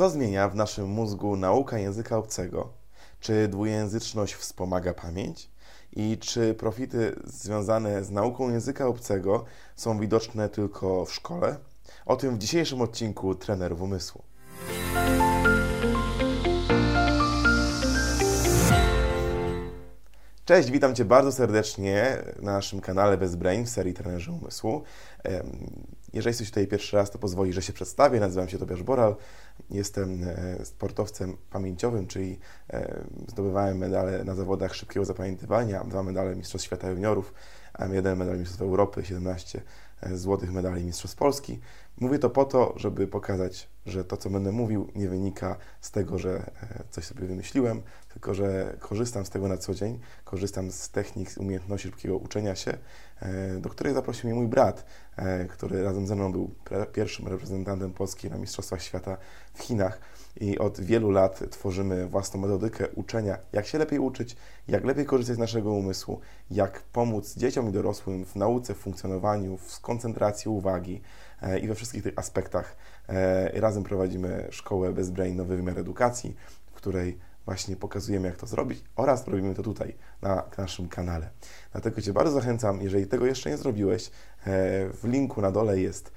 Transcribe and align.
Co 0.00 0.10
zmienia 0.10 0.48
w 0.48 0.54
naszym 0.54 0.88
mózgu 0.88 1.36
nauka 1.36 1.78
języka 1.78 2.16
obcego? 2.16 2.72
Czy 3.20 3.48
dwujęzyczność 3.48 4.34
wspomaga 4.34 4.94
pamięć? 4.94 5.50
I 5.92 6.18
czy 6.18 6.54
profity 6.54 7.16
związane 7.24 8.04
z 8.04 8.10
nauką 8.10 8.50
języka 8.50 8.86
obcego 8.86 9.44
są 9.76 9.98
widoczne 9.98 10.48
tylko 10.48 11.04
w 11.04 11.12
szkole? 11.12 11.56
O 12.06 12.16
tym 12.16 12.34
w 12.34 12.38
dzisiejszym 12.38 12.80
odcinku 12.80 13.34
Trenerów 13.34 13.82
Umysłu. 13.82 14.22
Cześć, 20.44 20.70
witam 20.70 20.94
Cię 20.94 21.04
bardzo 21.04 21.32
serdecznie 21.32 22.22
na 22.42 22.52
naszym 22.52 22.80
kanale 22.80 23.18
Bezbrain 23.18 23.66
w 23.66 23.70
serii 23.70 23.94
Trenerzy 23.94 24.32
Umysłu. 24.32 24.82
Jeżeli 26.12 26.30
jesteś 26.30 26.48
tutaj 26.48 26.66
pierwszy 26.66 26.96
raz, 26.96 27.10
to 27.10 27.18
pozwoli, 27.18 27.52
że 27.52 27.62
się 27.62 27.72
przedstawię. 27.72 28.20
Nazywam 28.20 28.48
się 28.48 28.58
Tobiasz 28.58 28.82
Boral. 28.82 29.16
Jestem 29.70 30.24
e, 30.24 30.64
sportowcem 30.64 31.36
pamięciowym, 31.50 32.06
czyli 32.06 32.38
e, 32.70 33.04
zdobywałem 33.28 33.78
medale 33.78 34.24
na 34.24 34.34
zawodach 34.34 34.74
szybkiego 34.74 35.04
zapamiętywania, 35.04 35.84
dwa 35.84 36.02
medale 36.02 36.36
Mistrzostw 36.36 36.66
Świata 36.66 36.90
Juniorów, 36.90 37.34
jeden 37.92 38.18
medal 38.18 38.38
Mistrzostw 38.38 38.62
Europy, 38.62 39.04
17 39.04 39.62
e, 40.00 40.16
złotych 40.16 40.52
medali 40.52 40.84
Mistrzostw 40.84 41.16
Polski. 41.16 41.60
Mówię 42.00 42.18
to 42.18 42.30
po 42.30 42.44
to, 42.44 42.74
żeby 42.76 43.06
pokazać, 43.06 43.68
że 43.86 44.04
to, 44.04 44.16
co 44.16 44.30
będę 44.30 44.52
mówił, 44.52 44.88
nie 44.94 45.08
wynika 45.08 45.56
z 45.80 45.90
tego, 45.90 46.18
że 46.18 46.50
coś 46.90 47.04
sobie 47.04 47.26
wymyśliłem, 47.26 47.82
tylko 48.08 48.34
że 48.34 48.76
korzystam 48.80 49.26
z 49.26 49.30
tego 49.30 49.48
na 49.48 49.56
co 49.56 49.74
dzień, 49.74 49.98
korzystam 50.24 50.70
z 50.70 50.90
technik, 50.90 51.30
umiejętności 51.38 51.88
szybkiego 51.88 52.16
uczenia 52.16 52.54
się, 52.54 52.78
do 53.60 53.68
której 53.68 53.94
zaprosił 53.94 54.30
mnie 54.30 54.38
mój 54.38 54.48
brat, 54.48 54.84
który 55.48 55.82
razem 55.82 56.06
ze 56.06 56.16
mną 56.16 56.32
był 56.32 56.50
pierwszym 56.92 57.28
reprezentantem 57.28 57.92
Polski 57.92 58.30
na 58.30 58.38
Mistrzostwach 58.38 58.82
Świata 58.82 59.16
w 59.54 59.62
Chinach 59.62 60.00
i 60.40 60.58
od 60.58 60.80
wielu 60.80 61.10
lat 61.10 61.40
tworzymy 61.50 62.06
własną 62.06 62.40
metodykę 62.40 62.88
uczenia, 62.88 63.38
jak 63.52 63.66
się 63.66 63.78
lepiej 63.78 63.98
uczyć, 63.98 64.36
jak 64.68 64.84
lepiej 64.84 65.06
korzystać 65.06 65.36
z 65.36 65.38
naszego 65.38 65.72
umysłu, 65.72 66.20
jak 66.50 66.82
pomóc 66.82 67.36
dzieciom 67.36 67.68
i 67.68 67.72
dorosłym 67.72 68.24
w 68.24 68.36
nauce, 68.36 68.74
w 68.74 68.78
funkcjonowaniu, 68.78 69.56
w 69.56 69.80
koncentracji 69.80 70.48
uwagi 70.48 71.00
e, 71.42 71.58
i 71.58 71.68
we 71.68 71.74
wszystkich 71.74 72.02
tych 72.02 72.18
aspektach. 72.18 72.76
E, 73.08 73.60
razem 73.60 73.84
prowadzimy 73.84 74.48
szkołę 74.50 74.92
Bezbrain 74.92 75.36
Nowy 75.36 75.56
Wymiar 75.56 75.78
Edukacji, 75.78 76.36
w 76.66 76.72
której 76.72 77.18
właśnie 77.44 77.76
pokazujemy, 77.76 78.28
jak 78.28 78.36
to 78.36 78.46
zrobić 78.46 78.84
oraz 78.96 79.28
robimy 79.28 79.54
to 79.54 79.62
tutaj, 79.62 79.94
na 80.22 80.42
naszym 80.58 80.88
kanale. 80.88 81.30
Dlatego 81.72 82.00
Cię 82.00 82.12
bardzo 82.12 82.32
zachęcam, 82.32 82.82
jeżeli 82.82 83.06
tego 83.06 83.26
jeszcze 83.26 83.50
nie 83.50 83.56
zrobiłeś, 83.56 84.06
e, 84.06 84.10
w 84.88 85.00
linku 85.04 85.40
na 85.40 85.50
dole 85.50 85.80
jest 85.80 86.12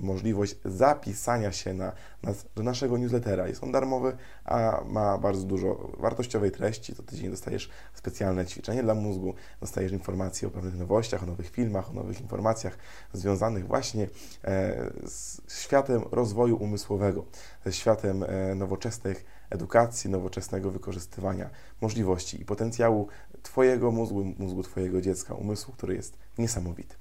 możliwość 0.00 0.56
zapisania 0.64 1.52
się 1.52 1.74
na, 1.74 1.92
na, 2.22 2.32
do 2.54 2.62
naszego 2.62 2.98
newslettera. 2.98 3.48
Jest 3.48 3.62
on 3.62 3.72
darmowy, 3.72 4.16
a 4.44 4.80
ma 4.86 5.18
bardzo 5.18 5.46
dużo 5.46 5.90
wartościowej 5.98 6.50
treści. 6.50 6.94
Co 6.94 7.02
tydzień 7.02 7.30
dostajesz 7.30 7.70
specjalne 7.94 8.46
ćwiczenie 8.46 8.82
dla 8.82 8.94
mózgu, 8.94 9.34
dostajesz 9.60 9.92
informacje 9.92 10.48
o 10.48 10.50
pewnych 10.50 10.78
nowościach, 10.78 11.22
o 11.22 11.26
nowych 11.26 11.50
filmach, 11.50 11.90
o 11.90 11.92
nowych 11.92 12.20
informacjach 12.20 12.78
związanych 13.12 13.66
właśnie 13.66 14.08
e, 14.44 14.90
z 15.06 15.40
światem 15.48 16.02
rozwoju 16.10 16.56
umysłowego, 16.56 17.24
ze 17.64 17.72
światem 17.72 18.22
e, 18.22 18.54
nowoczesnych 18.54 19.24
edukacji, 19.50 20.10
nowoczesnego 20.10 20.70
wykorzystywania 20.70 21.50
możliwości 21.80 22.40
i 22.40 22.44
potencjału 22.44 23.08
Twojego 23.42 23.90
mózgu, 23.90 24.24
mózgu 24.38 24.62
Twojego 24.62 25.00
dziecka, 25.00 25.34
umysłu, 25.34 25.74
który 25.74 25.94
jest 25.94 26.18
niesamowity. 26.38 26.96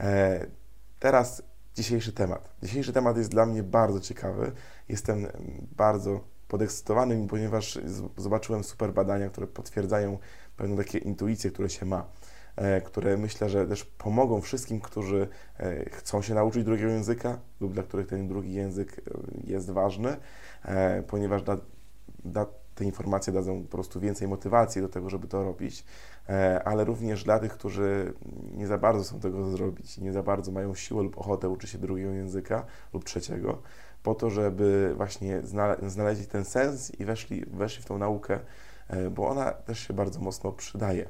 E, 0.00 0.46
teraz 0.98 1.42
dzisiejszy 1.74 2.12
temat. 2.12 2.54
Dzisiejszy 2.62 2.92
temat 2.92 3.16
jest 3.16 3.30
dla 3.30 3.46
mnie 3.46 3.62
bardzo 3.62 4.00
ciekawy. 4.00 4.52
Jestem 4.88 5.26
bardzo 5.76 6.20
podekscytowany, 6.48 7.28
ponieważ 7.28 7.78
zobaczyłem 8.16 8.64
super 8.64 8.92
badania, 8.92 9.30
które 9.30 9.46
potwierdzają 9.46 10.18
pewne 10.56 10.76
takie 10.76 10.98
intuicje, 10.98 11.50
które 11.50 11.70
się 11.70 11.86
ma, 11.86 12.06
które 12.84 13.16
myślę, 13.16 13.48
że 13.48 13.66
też 13.66 13.84
pomogą 13.84 14.40
wszystkim, 14.40 14.80
którzy 14.80 15.28
e, 15.58 15.90
chcą 15.90 16.22
się 16.22 16.34
nauczyć 16.34 16.64
drugiego 16.64 16.90
języka 16.90 17.38
lub 17.60 17.72
dla 17.72 17.82
których 17.82 18.06
ten 18.06 18.28
drugi 18.28 18.54
język 18.54 18.98
e, 18.98 19.02
jest 19.44 19.70
ważny, 19.70 20.16
ponieważ 21.06 21.42
da, 21.42 21.56
da 22.24 22.46
te 22.74 22.84
informacje 22.84 23.32
dadzą 23.32 23.62
po 23.62 23.68
prostu 23.68 24.00
więcej 24.00 24.28
motywacji 24.28 24.82
do 24.82 24.88
tego, 24.88 25.10
żeby 25.10 25.28
to 25.28 25.44
robić, 25.44 25.84
e, 26.28 26.62
ale 26.64 26.84
również 26.84 27.24
dla 27.24 27.38
tych, 27.38 27.52
którzy 27.52 28.12
nie 28.54 28.66
za 28.66 28.78
bardzo 28.78 29.04
są 29.04 29.20
tego 29.20 29.50
zrobić, 29.50 29.98
nie 29.98 30.12
za 30.12 30.22
bardzo 30.22 30.52
mają 30.52 30.74
siłę 30.74 31.02
lub 31.02 31.18
ochotę 31.18 31.48
uczyć 31.48 31.70
się 31.70 31.78
drugiego 31.78 32.10
języka 32.10 32.64
lub 32.92 33.04
trzeciego, 33.04 33.62
po 34.02 34.14
to, 34.14 34.30
żeby 34.30 34.94
właśnie 34.96 35.42
znaleźli 35.86 36.26
ten 36.26 36.44
sens 36.44 37.00
i 37.00 37.04
weszli, 37.04 37.44
weszli 37.46 37.82
w 37.82 37.86
tą 37.86 37.98
naukę, 37.98 38.40
e, 38.88 39.10
bo 39.10 39.28
ona 39.28 39.52
też 39.52 39.78
się 39.78 39.94
bardzo 39.94 40.20
mocno 40.20 40.52
przydaje. 40.52 41.08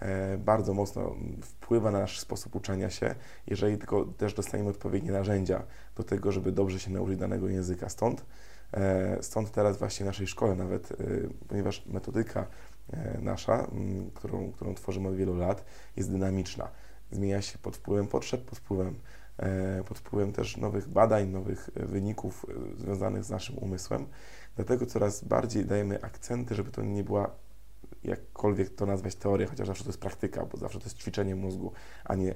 E, 0.00 0.38
bardzo 0.38 0.74
mocno 0.74 1.14
wpływa 1.42 1.90
na 1.90 1.98
nasz 1.98 2.20
sposób 2.20 2.56
uczenia 2.56 2.90
się, 2.90 3.14
jeżeli 3.46 3.78
tylko 3.78 4.04
też 4.04 4.34
dostaniemy 4.34 4.70
odpowiednie 4.70 5.12
narzędzia 5.12 5.62
do 5.96 6.02
tego, 6.04 6.32
żeby 6.32 6.52
dobrze 6.52 6.80
się 6.80 6.90
nauczyć 6.90 7.16
danego 7.16 7.48
języka. 7.48 7.88
Stąd 7.88 8.24
E, 8.72 9.22
stąd 9.22 9.50
teraz 9.50 9.78
właśnie 9.78 10.04
w 10.04 10.06
naszej 10.06 10.26
szkole 10.26 10.54
nawet, 10.54 10.92
e, 10.92 10.96
ponieważ 11.48 11.86
metodyka 11.86 12.46
nasza, 13.22 13.66
którą, 14.14 14.52
którą 14.52 14.74
tworzymy 14.74 15.08
od 15.08 15.16
wielu 15.16 15.36
lat, 15.36 15.64
jest 15.96 16.10
dynamiczna. 16.10 16.68
Zmienia 17.10 17.42
się 17.42 17.58
pod 17.58 17.76
wpływem 17.76 18.06
potrzeb, 18.06 18.44
pod 18.44 18.58
wpływem, 18.58 18.94
pod 19.88 19.98
wpływem 19.98 20.32
też 20.32 20.56
nowych 20.56 20.88
badań, 20.88 21.28
nowych 21.28 21.70
wyników 21.74 22.46
związanych 22.76 23.24
z 23.24 23.30
naszym 23.30 23.58
umysłem. 23.58 24.06
Dlatego 24.56 24.86
coraz 24.86 25.24
bardziej 25.24 25.64
dajemy 25.64 26.02
akcenty, 26.02 26.54
żeby 26.54 26.70
to 26.70 26.82
nie 26.82 27.04
była 27.04 27.30
jakkolwiek 28.04 28.74
to 28.74 28.86
nazwać 28.86 29.14
teoria, 29.14 29.46
chociaż 29.46 29.66
zawsze 29.66 29.84
to 29.84 29.90
jest 29.90 30.00
praktyka, 30.00 30.46
bo 30.46 30.58
zawsze 30.58 30.78
to 30.78 30.84
jest 30.84 30.98
ćwiczenie 30.98 31.36
mózgu, 31.36 31.72
a 32.04 32.14
nie 32.14 32.34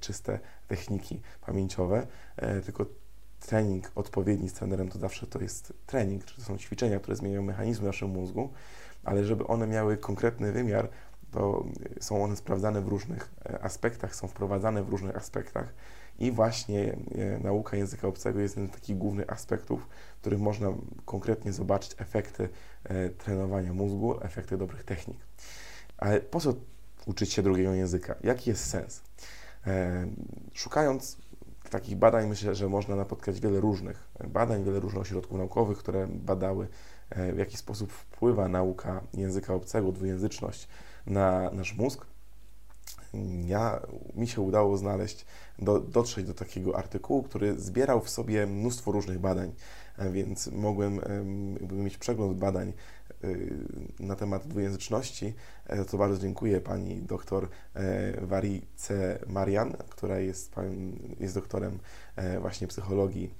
czyste 0.00 0.38
techniki 0.68 1.20
pamięciowe, 1.46 2.06
tylko 2.64 2.86
trening 3.40 3.92
odpowiedni 3.94 4.48
z 4.48 4.52
trenerem 4.52 4.88
to 4.88 4.98
zawsze 4.98 5.26
to 5.26 5.40
jest 5.40 5.72
trening, 5.86 6.24
czy 6.24 6.36
to 6.36 6.42
są 6.42 6.58
ćwiczenia, 6.58 7.00
które 7.00 7.16
zmieniają 7.16 7.42
mechanizmy 7.42 7.86
naszego 7.86 8.12
mózgu, 8.12 8.52
ale 9.04 9.24
żeby 9.24 9.46
one 9.46 9.66
miały 9.66 9.96
konkretny 9.96 10.52
wymiar, 10.52 10.88
to 11.30 11.64
są 12.00 12.24
one 12.24 12.36
sprawdzane 12.36 12.80
w 12.80 12.88
różnych 12.88 13.30
e, 13.46 13.62
aspektach, 13.62 14.14
są 14.14 14.28
wprowadzane 14.28 14.82
w 14.82 14.88
różnych 14.88 15.16
aspektach 15.16 15.74
i 16.18 16.32
właśnie 16.32 16.96
e, 17.14 17.38
nauka 17.38 17.76
języka 17.76 18.08
obcego 18.08 18.40
jest 18.40 18.56
jednym 18.56 18.72
z 18.72 18.74
takich 18.74 18.98
głównych 18.98 19.32
aspektów, 19.32 19.88
w 20.16 20.20
których 20.20 20.40
można 20.40 20.68
konkretnie 21.04 21.52
zobaczyć 21.52 21.94
efekty 21.98 22.48
e, 22.84 23.08
trenowania 23.08 23.72
mózgu, 23.72 24.24
efekty 24.24 24.56
dobrych 24.56 24.84
technik. 24.84 25.18
Ale 25.98 26.20
po 26.20 26.40
co 26.40 26.54
uczyć 27.06 27.32
się 27.32 27.42
drugiego 27.42 27.74
języka? 27.74 28.14
Jaki 28.22 28.50
jest 28.50 28.66
sens? 28.66 29.02
Szukając 30.52 31.16
takich 31.70 31.96
badań 31.96 32.28
myślę, 32.28 32.54
że 32.54 32.68
można 32.68 32.96
napotkać 32.96 33.40
wiele 33.40 33.60
różnych 33.60 34.08
badań, 34.28 34.64
wiele 34.64 34.80
różnych 34.80 35.02
ośrodków 35.02 35.38
naukowych, 35.38 35.78
które 35.78 36.06
badały, 36.06 36.68
e, 37.10 37.32
w 37.32 37.38
jaki 37.38 37.56
sposób 37.56 37.92
wpływa 37.92 38.48
nauka 38.48 39.00
języka 39.14 39.54
obcego, 39.54 39.92
dwujęzyczność 39.92 40.68
na 41.06 41.50
nasz 41.50 41.74
mózg. 41.76 42.06
Ja, 43.46 43.80
mi 44.14 44.28
się 44.28 44.40
udało 44.40 44.76
znaleźć, 44.76 45.26
do, 45.58 45.80
dotrzeć 45.80 46.26
do 46.26 46.34
takiego 46.34 46.76
artykułu, 46.78 47.22
który 47.22 47.60
zbierał 47.60 48.00
w 48.00 48.10
sobie 48.10 48.46
mnóstwo 48.46 48.92
różnych 48.92 49.18
badań, 49.18 49.52
e, 49.98 50.10
więc 50.10 50.46
mogłem 50.46 51.00
mieć 51.70 51.98
przegląd 51.98 52.38
badań 52.38 52.72
Y, 53.24 53.58
na 54.00 54.16
temat 54.16 54.46
dwujęzyczności, 54.46 55.34
e, 55.66 55.84
to 55.84 55.98
bardzo 55.98 56.18
dziękuję 56.18 56.60
pani 56.60 57.02
doktor 57.02 57.48
e, 57.74 58.26
Warice 58.26 59.18
Marian, 59.26 59.72
która 59.88 60.18
jest, 60.18 60.54
jest 61.20 61.34
doktorem 61.34 61.78
e, 62.16 62.40
właśnie 62.40 62.66
psychologii, 62.66 63.34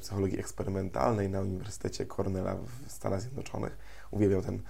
psychologii 0.00 0.38
eksperymentalnej 0.38 1.30
na 1.30 1.40
Uniwersytecie 1.40 2.06
Cornella 2.06 2.56
w 2.86 2.92
Stanach 2.92 3.20
Zjednoczonych. 3.20 3.78
Uwielbiam 4.10 4.42
ten 4.42 4.62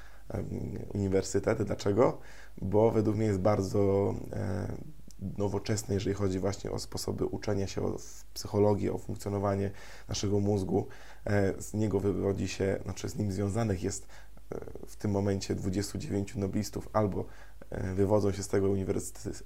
uniwersytet. 0.94 1.62
Dlaczego? 1.62 2.18
Bo 2.62 2.90
według 2.90 3.16
mnie 3.16 3.26
jest 3.26 3.40
bardzo 3.40 4.14
nowoczesny, 5.38 5.94
jeżeli 5.94 6.14
chodzi 6.14 6.38
właśnie 6.38 6.70
o 6.70 6.78
sposoby 6.78 7.26
uczenia 7.26 7.66
się 7.66 7.82
o 7.82 7.96
psychologii, 8.34 8.90
o 8.90 8.98
funkcjonowanie 8.98 9.70
naszego 10.08 10.40
mózgu. 10.40 10.86
Z 11.58 11.74
niego 11.74 12.00
wywodzi 12.00 12.48
się, 12.48 12.78
znaczy 12.84 13.08
z 13.08 13.16
nim 13.16 13.32
związanych 13.32 13.82
jest 13.82 14.06
w 14.86 14.96
tym 14.96 15.10
momencie 15.10 15.54
29 15.54 16.34
noblistów 16.36 16.88
albo 16.92 17.20
e, 17.20 17.24
wywodzą 17.94 18.32
się 18.32 18.42
z 18.42 18.48
tego 18.48 18.68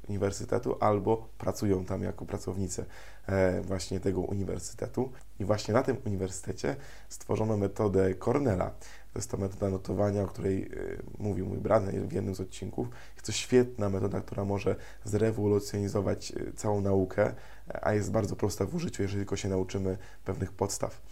uniwersytetu, 0.09 0.77
albo 0.81 1.29
pracują 1.39 1.85
tam 1.85 2.03
jako 2.03 2.27
pracownicy 2.27 2.85
e, 3.27 3.61
właśnie 3.61 4.01
tego 4.01 4.21
uniwersytetu. 4.21 5.13
I 5.41 5.45
właśnie 5.45 5.75
na 5.75 5.83
tym 5.83 5.97
uniwersytecie 6.07 6.77
stworzono 7.09 7.57
metodę 7.57 8.15
Cornella. 8.15 8.71
To 9.13 9.19
jest 9.19 9.31
ta 9.31 9.37
metoda 9.37 9.71
notowania, 9.71 10.23
o 10.23 10.27
której 10.27 10.71
mówił 11.19 11.47
mój 11.47 11.59
brat 11.59 11.85
w 11.85 12.13
jednym 12.13 12.35
z 12.35 12.41
odcinków. 12.41 12.89
Jest 13.15 13.27
to 13.27 13.33
świetna 13.33 13.89
metoda, 13.89 14.21
która 14.21 14.45
może 14.45 14.77
zrewolucjonizować 15.05 16.33
całą 16.57 16.81
naukę, 16.81 17.35
a 17.81 17.95
jest 17.95 18.11
bardzo 18.11 18.37
prosta 18.37 18.67
w 18.67 18.75
użyciu, 18.75 19.03
jeżeli 19.03 19.21
tylko 19.21 19.37
się 19.37 19.49
nauczymy 19.49 19.99
pewnych 20.25 20.53
podstaw. 20.53 21.03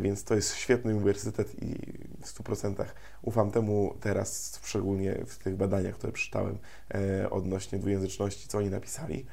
Więc 0.00 0.24
to 0.24 0.34
jest 0.34 0.54
świetny 0.54 0.94
uniwersytet 0.94 1.62
i 1.62 1.74
w 2.22 2.42
100% 2.42 2.84
ufam 3.22 3.50
temu 3.50 3.94
teraz, 4.00 4.60
szczególnie 4.64 5.24
w 5.26 5.38
tych 5.38 5.56
badaniach, 5.56 5.94
które 5.94 6.12
przeczytałem 6.12 6.58
e, 6.94 7.30
odnośnie 7.30 7.78
dwujęzyczności, 7.78 8.48
co 8.48 8.58
oni 8.58 8.70
napisali. 8.70 9.26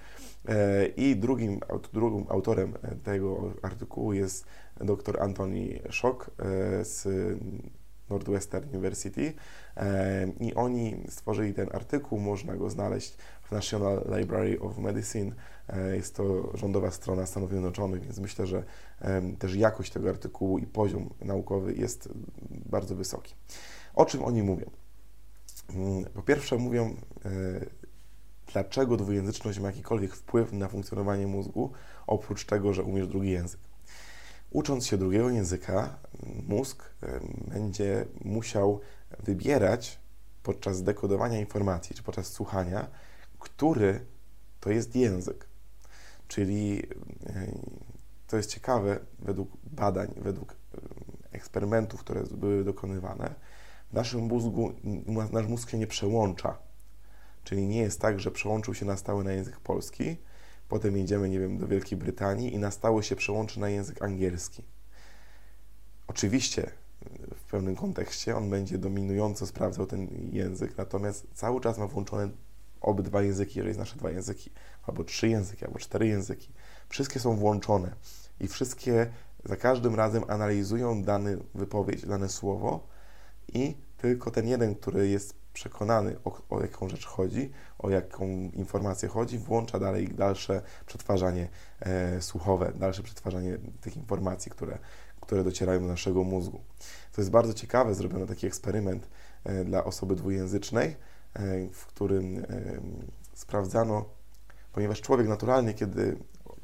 E, 0.47 0.85
I 0.85 1.15
drugim, 1.15 1.59
drugim 1.93 2.25
autorem 2.29 2.73
tego 3.03 3.53
artykułu 3.61 4.13
jest 4.13 4.45
dr 4.77 5.21
Antoni 5.21 5.79
Szok 5.89 6.31
e, 6.39 6.85
z 6.85 7.07
Northwestern 8.09 8.75
University 8.75 9.33
i 10.39 10.53
oni 10.53 11.03
stworzyli 11.09 11.53
ten 11.53 11.67
artykuł, 11.73 12.19
można 12.19 12.55
go 12.55 12.69
znaleźć 12.69 13.17
w 13.43 13.51
National 13.51 14.05
Library 14.17 14.59
of 14.59 14.77
Medicine. 14.77 15.31
Jest 15.93 16.15
to 16.15 16.57
rządowa 16.57 16.91
strona 16.91 17.25
Stanów 17.25 17.49
Zjednoczonych, 17.49 18.03
więc 18.03 18.19
myślę, 18.19 18.47
że 18.47 18.63
też 19.39 19.55
jakość 19.55 19.91
tego 19.91 20.09
artykułu 20.09 20.59
i 20.59 20.67
poziom 20.67 21.09
naukowy 21.21 21.73
jest 21.73 22.09
bardzo 22.49 22.95
wysoki. 22.95 23.35
O 23.95 24.05
czym 24.05 24.23
oni 24.23 24.43
mówią? 24.43 24.69
Mm, 25.69 26.05
po 26.05 26.21
pierwsze 26.21 26.57
mówią, 26.57 26.95
e, 27.25 27.29
dlaczego 28.53 28.97
dwujęzyczność 28.97 29.59
ma 29.59 29.67
jakikolwiek 29.67 30.15
wpływ 30.15 30.53
na 30.53 30.67
funkcjonowanie 30.67 31.27
mózgu, 31.27 31.71
oprócz 32.07 32.45
tego, 32.45 32.73
że 32.73 32.83
umiesz 32.83 33.07
drugi 33.07 33.31
język. 33.31 33.59
Ucząc 34.51 34.85
się 34.85 34.97
drugiego 34.97 35.29
języka, 35.29 35.97
mózg 36.47 36.83
będzie 37.47 38.05
musiał 38.23 38.79
wybierać 39.19 39.99
podczas 40.43 40.83
dekodowania 40.83 41.39
informacji, 41.39 41.95
czy 41.95 42.03
podczas 42.03 42.27
słuchania, 42.27 42.87
który 43.39 44.05
to 44.59 44.69
jest 44.69 44.95
język. 44.95 45.47
Czyli 46.27 46.83
e, 47.25 47.47
to 48.27 48.37
jest 48.37 48.49
ciekawe, 48.49 48.99
według 49.19 49.49
badań, 49.63 50.13
według 50.17 50.55
eksperymentów, 51.31 51.99
które 51.99 52.23
były 52.23 52.63
dokonywane, 52.63 53.35
w 53.91 53.93
naszym 53.93 54.21
mózgu, 54.21 54.73
nasz 55.31 55.47
mózg 55.47 55.69
się 55.69 55.77
nie 55.77 55.87
przełącza. 55.87 56.57
Czyli 57.43 57.67
nie 57.67 57.81
jest 57.81 58.01
tak, 58.01 58.19
że 58.19 58.31
przełączył 58.31 58.73
się 58.73 58.85
na 58.85 58.97
stałe 58.97 59.23
na 59.23 59.31
język 59.31 59.59
polski, 59.59 60.17
potem 60.69 60.97
jedziemy, 60.97 61.29
nie 61.29 61.39
wiem, 61.39 61.57
do 61.57 61.67
Wielkiej 61.67 61.97
Brytanii 61.97 62.53
i 62.53 62.59
na 62.59 62.71
stałe 62.71 63.03
się 63.03 63.15
przełączy 63.15 63.59
na 63.59 63.69
język 63.69 64.01
angielski. 64.01 64.63
Oczywiście 66.07 66.71
w 67.35 67.43
pewnym 67.51 67.75
kontekście 67.75 68.37
on 68.37 68.49
będzie 68.49 68.77
dominująco 68.77 69.47
sprawdzał 69.47 69.87
ten 69.87 70.07
język, 70.31 70.77
natomiast 70.77 71.27
cały 71.33 71.61
czas 71.61 71.77
ma 71.77 71.87
włączone 71.87 72.29
obydwa 72.85 73.21
języki, 73.21 73.59
jeżeli 73.59 73.77
nasze 73.77 73.95
dwa 73.95 74.11
języki, 74.11 74.49
albo 74.87 75.03
trzy 75.03 75.27
języki, 75.27 75.65
albo 75.65 75.79
cztery 75.79 76.07
języki. 76.07 76.51
Wszystkie 76.89 77.19
są 77.19 77.35
włączone 77.35 77.95
i 78.39 78.47
wszystkie 78.47 79.07
za 79.45 79.55
każdym 79.55 79.95
razem 79.95 80.23
analizują 80.27 81.03
dany 81.03 81.37
wypowiedź, 81.55 82.05
dane 82.05 82.29
słowo 82.29 82.87
i 83.53 83.75
tylko 83.97 84.31
ten 84.31 84.47
jeden, 84.47 84.75
który 84.75 85.07
jest 85.07 85.35
przekonany, 85.53 86.15
o, 86.23 86.41
o, 86.49 86.61
jaką 86.61 86.89
rzecz 86.89 87.05
chodzi, 87.05 87.51
o 87.79 87.89
jaką 87.89 88.27
informację 88.53 89.09
chodzi, 89.09 89.37
włącza 89.37 89.79
dalej 89.79 90.07
dalsze 90.07 90.61
przetwarzanie 90.85 91.49
e, 91.79 92.21
słuchowe, 92.21 92.71
dalsze 92.75 93.03
przetwarzanie 93.03 93.57
tych 93.81 93.97
informacji, 93.97 94.51
które, 94.51 94.77
które 95.21 95.43
docierają 95.43 95.79
do 95.81 95.87
naszego 95.87 96.23
mózgu. 96.23 96.61
To 97.11 97.21
jest 97.21 97.31
bardzo 97.31 97.53
ciekawe, 97.53 97.95
zrobiono 97.95 98.25
taki 98.25 98.47
eksperyment 98.47 99.09
e, 99.43 99.65
dla 99.65 99.83
osoby 99.83 100.15
dwujęzycznej, 100.15 100.95
w 101.73 101.85
którym 101.85 102.37
e, 102.37 102.45
sprawdzano, 103.33 104.05
ponieważ 104.71 105.01
człowiek 105.01 105.27
naturalnie, 105.27 105.73
kiedy 105.73 106.17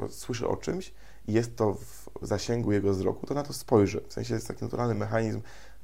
słyszy 0.10 0.48
o 0.48 0.58
czymś 0.58 0.94
i 1.28 1.34
jest 1.34 1.56
to 1.56 1.74
w 1.74 2.10
zasięgu 2.22 2.72
jego 2.72 2.92
wzroku, 2.94 3.26
to 3.26 3.34
na 3.34 3.44
to 3.44 3.54
spojrzy. 3.54 4.02
W 4.08 4.14
sensie 4.14 4.34
jest 4.34 4.48
taki 4.48 4.64
naturalny 4.64 4.96
mechanizm 4.96 5.42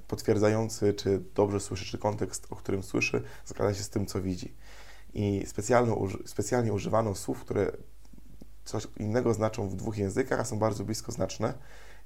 potwierdzający, 0.07 0.94
czy 0.94 1.22
dobrze 1.36 1.60
słyszy, 1.60 1.86
czy 1.86 1.98
kontekst, 1.98 2.48
o 2.50 2.56
którym 2.56 2.84
słyszy, 2.84 3.24
zgadza 3.45 3.74
się 3.74 3.84
z 3.84 3.89
tym, 3.89 4.06
co 4.06 4.22
widzi. 4.22 4.54
I 5.13 5.45
specjalnie 6.25 6.74
używano 6.74 7.16
słów, 7.16 7.42
które 7.42 7.72
coś 8.66 8.88
innego 8.98 9.34
znaczą 9.34 9.69
w 9.69 9.75
dwóch 9.75 9.98
językach, 9.98 10.39
a 10.39 10.45
są 10.45 10.60
bardzo 10.60 10.84
blisko 10.84 11.12
znaczne 11.12 11.54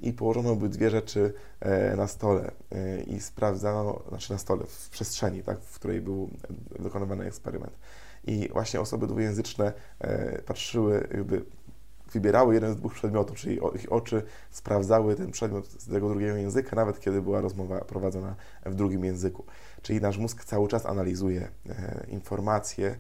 i 0.02 0.14
położono 0.14 0.56
by 0.56 0.70
dwie 0.70 0.90
rzeczy 0.90 1.34
e, 1.60 1.96
na 1.96 2.08
stole 2.08 2.52
e, 2.72 3.02
i 3.02 3.20
sprawdzano, 3.20 4.02
znaczy 4.10 4.32
na 4.32 4.38
stole, 4.38 4.64
w 4.68 4.90
przestrzeni, 4.90 5.44
tak, 5.44 5.60
w 5.60 5.76
której 5.76 6.02
był 6.02 6.30
dokonywany 6.80 7.26
eksperyment. 7.26 7.74
I 8.24 8.50
właśnie 8.54 8.82
osoby 8.82 9.08
dwujęzyczne 9.08 9.74
e, 10.00 10.42
patrzyły, 10.42 11.08
jakby 11.14 11.46
wybierały 12.12 12.54
jeden 12.54 12.74
z 12.74 12.76
dwóch 12.76 12.94
przedmiotów, 12.94 13.38
czyli 13.38 13.60
ich 13.76 13.92
oczy 13.92 14.24
sprawdzały 14.52 15.16
ten 15.16 15.32
przedmiot 15.32 15.68
z 15.68 15.88
tego 15.88 16.10
drugiego 16.10 16.36
języka, 16.36 16.76
nawet 16.76 17.00
kiedy 17.00 17.22
była 17.22 17.42
rozmowa 17.42 17.80
prowadzona 17.80 18.36
w 18.66 18.76
drugim 18.76 19.06
języku. 19.06 19.46
Czyli 19.82 20.02
nasz 20.02 20.18
mózg 20.18 20.44
cały 20.44 20.68
czas 20.68 20.86
analizuje 20.86 21.48
informacje, 22.08 22.98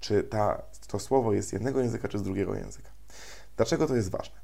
czy 0.00 0.22
ta, 0.22 0.62
to 0.86 0.98
słowo 0.98 1.32
jest 1.32 1.48
z 1.48 1.52
jednego 1.52 1.80
języka, 1.80 2.08
czy 2.08 2.18
z 2.18 2.22
drugiego 2.22 2.54
języka. 2.54 2.90
Dlaczego 3.56 3.86
to 3.86 3.96
jest 3.96 4.10
ważne? 4.10 4.36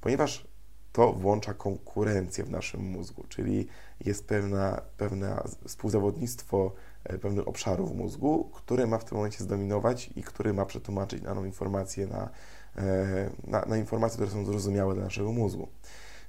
Ponieważ 0.00 0.48
to 0.98 1.12
włącza 1.12 1.54
konkurencję 1.54 2.44
w 2.44 2.50
naszym 2.50 2.80
mózgu, 2.80 3.24
czyli 3.28 3.66
jest 4.00 4.26
pewna, 4.26 4.80
pewne 4.96 5.42
współzawodnictwo 5.66 6.72
e, 7.04 7.18
pewnych 7.18 7.48
obszarów 7.48 7.94
mózgu, 7.94 8.50
które 8.54 8.86
ma 8.86 8.98
w 8.98 9.04
tym 9.04 9.16
momencie 9.16 9.44
zdominować 9.44 10.10
i 10.16 10.22
który 10.22 10.52
ma 10.52 10.64
przetłumaczyć 10.64 11.20
daną 11.20 11.44
informację 11.44 12.06
na 12.06 12.30
E, 12.78 13.30
na, 13.46 13.64
na 13.64 13.76
informacje, 13.76 14.16
które 14.16 14.30
są 14.30 14.44
zrozumiałe 14.44 14.94
dla 14.94 15.04
naszego 15.04 15.32
mózgu. 15.32 15.68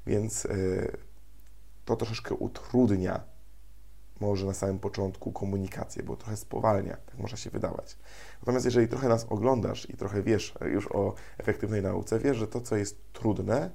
Więc 0.07 0.45
e, 0.45 0.49
to 1.85 1.95
troszeczkę 1.95 2.35
utrudnia 2.35 3.23
może 4.19 4.45
na 4.45 4.53
samym 4.53 4.79
początku 4.79 5.31
komunikację, 5.31 6.03
bo 6.03 6.15
trochę 6.15 6.37
spowalnia, 6.37 6.97
tak 7.05 7.17
można 7.17 7.37
się 7.37 7.49
wydawać. 7.49 7.97
Natomiast 8.41 8.65
jeżeli 8.65 8.87
trochę 8.87 9.09
nas 9.09 9.25
oglądasz 9.29 9.89
i 9.89 9.97
trochę 9.97 10.23
wiesz 10.23 10.53
już 10.61 10.91
o 10.91 11.13
efektywnej 11.37 11.81
nauce, 11.81 12.19
wiesz, 12.19 12.37
że 12.37 12.47
to, 12.47 12.61
co 12.61 12.75
jest 12.75 13.13
trudne, 13.13 13.71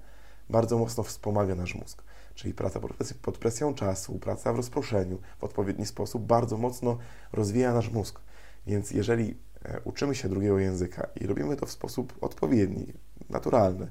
bardzo 0.50 0.79
mocno 0.79 1.02
wspomaga 1.02 1.55
nasz 1.55 1.75
mózg. 1.75 2.02
Czyli 2.35 2.55
praca 2.55 2.81
pod 3.23 3.38
presją 3.38 3.75
czasu, 3.75 4.19
praca 4.19 4.52
w 4.52 4.56
rozproszeniu 4.56 5.19
w 5.38 5.44
odpowiedni 5.44 5.87
sposób 5.87 6.23
bardzo 6.23 6.56
mocno 6.56 6.99
rozwija 7.32 7.75
nasz 7.75 7.91
mózg. 7.91 8.20
Więc 8.67 8.91
jeżeli 8.91 9.37
E, 9.64 9.81
uczymy 9.85 10.14
się 10.14 10.29
drugiego 10.29 10.58
języka 10.58 11.08
i 11.20 11.26
robimy 11.26 11.56
to 11.56 11.67
w 11.67 11.70
sposób 11.70 12.19
odpowiedni, 12.20 12.93
naturalny, 13.31 13.91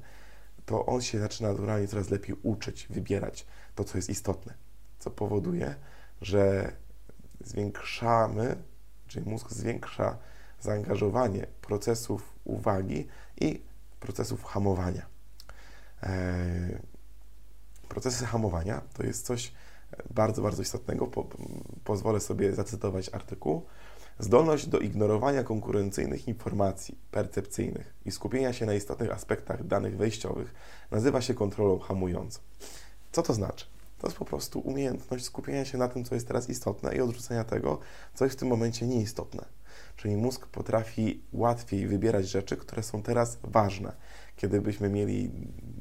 to 0.66 0.86
on 0.86 1.02
się 1.02 1.20
zaczyna 1.20 1.50
naturalnie 1.50 1.88
coraz 1.88 2.10
lepiej 2.10 2.36
uczyć, 2.44 2.88
wybierać 2.90 3.46
to, 3.76 3.84
co 3.84 3.98
jest 3.98 4.10
istotne, 4.10 4.54
co 5.00 5.12
powoduje, 5.12 5.76
że 6.22 6.72
zwiększamy, 7.44 8.56
czyli 9.08 9.30
mózg 9.30 9.52
zwiększa 9.52 10.18
zaangażowanie 10.62 11.48
procesów 11.62 12.34
uwagi 12.44 13.08
i 13.42 13.64
procesów 14.00 14.44
hamowania. 14.44 15.13
E, 16.04 16.82
procesy 17.90 18.26
hamowania 18.26 18.82
to 18.94 19.04
jest 19.04 19.26
coś 19.26 19.54
bardzo, 20.10 20.42
bardzo 20.42 20.62
istotnego. 20.62 21.08
Po, 21.08 21.28
pozwolę 21.84 22.20
sobie 22.20 22.54
zacytować 22.54 23.10
artykuł. 23.14 23.66
Zdolność 24.20 24.68
do 24.68 24.80
ignorowania 24.80 25.44
konkurencyjnych 25.44 26.28
informacji 26.28 26.98
percepcyjnych 27.12 27.94
i 28.06 28.12
skupienia 28.12 28.54
się 28.54 28.66
na 28.66 28.74
istotnych 28.74 29.12
aspektach 29.12 29.68
danych 29.68 29.98
wejściowych 29.98 30.54
nazywa 30.92 31.22
się 31.22 31.34
kontrolą 31.34 31.80
hamującą. 31.80 32.40
Co 33.12 33.24
to 33.24 33.34
znaczy? 33.34 33.66
To 34.00 34.08
jest 34.08 34.18
po 34.18 34.26
prostu 34.26 34.60
umiejętność 34.60 35.26
skupienia 35.26 35.66
się 35.66 35.78
na 35.78 35.88
tym, 35.88 36.04
co 36.04 36.16
jest 36.16 36.28
teraz 36.28 36.50
istotne 36.50 36.96
i 36.96 37.02
odrzucenia 37.02 37.44
tego, 37.44 37.80
co 38.14 38.26
jest 38.26 38.38
w 38.38 38.40
tym 38.40 38.48
momencie 38.48 38.88
nieistotne. 38.88 39.46
Czyli 39.96 40.18
mózg 40.18 40.48
potrafi 40.48 41.24
łatwiej 41.34 41.88
wybierać 41.88 42.28
rzeczy, 42.28 42.58
które 42.58 42.84
są 42.84 43.04
teraz 43.04 43.38
ważne. 43.44 43.96
Kiedy 44.36 44.62
byśmy 44.62 44.90
mieli 44.90 45.32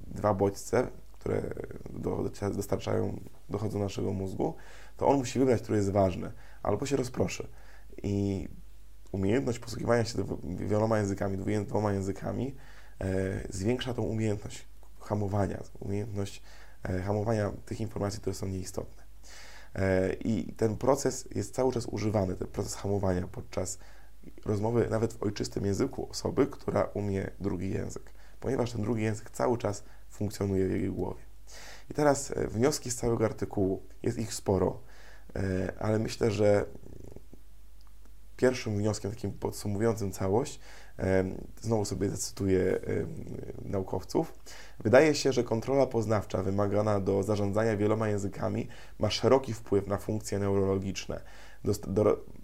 dwa 0.07 0.35
bodźce, 0.35 0.87
które 1.13 1.43
dostarczają, 2.55 3.21
dochodzą 3.49 3.79
do 3.79 3.85
naszego 3.85 4.13
mózgu, 4.13 4.55
to 4.97 5.09
on 5.09 5.17
musi 5.17 5.39
wybrać, 5.39 5.63
który 5.63 5.79
jest 5.79 5.91
ważny, 5.91 6.33
albo 6.63 6.87
się 6.87 6.97
rozproszy. 6.97 7.49
I 8.03 8.49
umiejętność 9.13 9.59
posługiwania 9.59 10.05
się 10.05 10.25
wieloma 10.45 10.99
językami, 10.99 11.39
dwoma 11.67 11.93
językami 11.93 12.55
e, 13.01 13.07
zwiększa 13.51 13.95
tą 13.95 14.03
umiejętność 14.03 14.69
hamowania, 15.01 15.63
umiejętność 15.81 16.43
e, 16.83 17.03
hamowania 17.03 17.53
tych 17.67 17.81
informacji, 17.81 18.21
które 18.21 18.35
są 18.35 18.47
nieistotne. 18.47 19.03
I 20.21 20.55
ten 20.57 20.77
proces 20.77 21.29
jest 21.35 21.55
cały 21.55 21.73
czas 21.73 21.87
używany, 21.87 22.37
ten 22.37 22.49
proces 22.49 22.75
hamowania 22.75 23.29
podczas 23.29 23.79
rozmowy 24.45 24.87
nawet 24.91 25.13
w 25.13 25.23
ojczystym 25.23 25.65
języku 25.65 26.09
osoby, 26.11 26.47
która 26.47 26.83
umie 26.83 27.31
drugi 27.41 27.71
język, 27.71 28.13
ponieważ 28.41 28.73
ten 28.73 28.83
drugi 28.83 29.03
język 29.03 29.31
cały 29.31 29.59
czas 29.59 29.85
funkcjonuje 30.11 30.69
w 30.69 30.71
jej 30.71 30.91
głowie. 30.91 31.23
I 31.91 31.95
teraz 31.95 32.31
e, 32.31 32.49
wnioski 32.49 32.91
z 32.91 32.97
całego 32.97 33.25
artykułu, 33.25 33.83
jest 34.03 34.19
ich 34.19 34.35
sporo, 34.35 34.81
e, 35.37 35.73
ale 35.79 35.99
myślę, 35.99 36.31
że 36.31 36.65
pierwszym 38.37 38.77
wnioskiem, 38.77 39.11
takim 39.11 39.33
podsumowującym 39.33 40.13
całość, 40.13 40.61
e, 40.99 41.25
znowu 41.61 41.85
sobie 41.85 42.11
zacytuję 42.11 42.81
naukowców, 43.65 44.35
wydaje 44.81 45.15
się, 45.15 45.33
że 45.33 45.45
kontrola 45.45 45.87
poznawcza 45.87 46.43
wymagana 46.43 47.01
do 47.01 47.23
zarządzania 47.23 47.77
wieloma 47.77 48.09
językami 48.09 48.69
ma 48.99 49.11
szeroki 49.11 49.53
wpływ 49.53 49.87
na 49.87 49.99
funkcje 49.99 50.39
neurologiczne, 50.39 51.21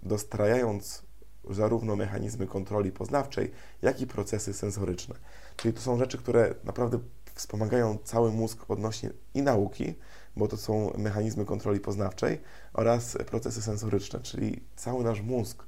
dostrajając 0.03 1.08
zarówno 1.49 1.95
mechanizmy 1.95 2.47
kontroli 2.47 2.91
poznawczej, 2.91 3.51
jak 3.81 4.01
i 4.01 4.07
procesy 4.07 4.53
sensoryczne. 4.53 5.15
Czyli 5.55 5.73
to 5.73 5.81
są 5.81 5.97
rzeczy, 5.97 6.17
które 6.17 6.55
naprawdę 6.63 6.99
wspomagają 7.35 7.97
cały 8.03 8.31
mózg 8.31 8.65
odnośnie 8.67 9.09
i 9.33 9.41
nauki, 9.41 9.95
bo 10.35 10.47
to 10.47 10.57
są 10.57 10.93
mechanizmy 10.97 11.45
kontroli 11.45 11.79
poznawczej 11.79 12.41
oraz 12.73 13.17
procesy 13.25 13.61
sensoryczne, 13.61 14.19
czyli 14.19 14.63
cały 14.75 15.03
nasz 15.03 15.21
mózg 15.21 15.63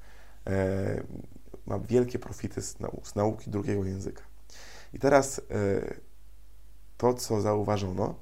e, 0.47 1.03
ma 1.65 1.79
wielkie 1.79 2.19
profity 2.19 2.61
z, 2.61 2.79
nau 2.79 3.01
z, 3.03 3.15
nauki 3.15 3.49
drugiego 3.49 3.85
języka. 3.85 4.23
I 4.93 4.99
teraz 4.99 5.39
e, 5.39 5.41
to, 6.97 7.13
co 7.13 7.41
zauważono 7.41 8.15